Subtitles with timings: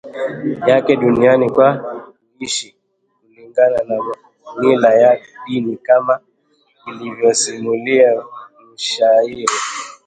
[0.67, 1.77] Yake duniani kwa
[2.37, 2.75] kuishi
[3.25, 3.99] kulingana na
[4.59, 6.19] mila ya dini kama
[6.85, 8.23] alivyosimulia
[8.73, 9.45] mshairi